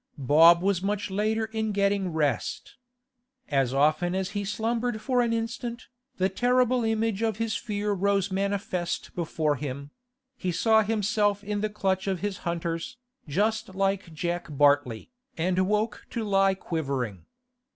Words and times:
Bob 0.17 0.63
was 0.63 0.81
much 0.81 1.11
later 1.11 1.45
in 1.53 1.71
getting 1.71 2.11
rest. 2.11 2.73
As 3.49 3.71
often 3.71 4.15
as 4.15 4.31
he 4.31 4.43
slumbered 4.43 4.99
for 4.99 5.21
an 5.21 5.31
instant, 5.31 5.89
the 6.17 6.27
terrible 6.27 6.83
image 6.83 7.21
of 7.21 7.37
his 7.37 7.55
fear 7.55 7.91
rose 7.91 8.31
manifest 8.31 9.13
before 9.13 9.57
him; 9.57 9.91
he 10.35 10.51
saw 10.51 10.81
himself 10.81 11.43
in 11.43 11.61
the 11.61 11.69
clutch 11.69 12.07
of 12.07 12.21
his 12.21 12.37
hunters, 12.39 12.97
just 13.27 13.75
like 13.75 14.11
Jack 14.11 14.47
Bartley, 14.49 15.11
and 15.37 15.67
woke 15.67 16.07
to 16.09 16.23
lie 16.23 16.55
quivering. 16.55 17.25